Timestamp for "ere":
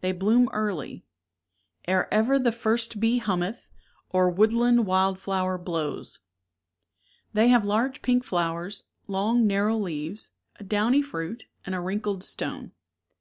1.86-2.12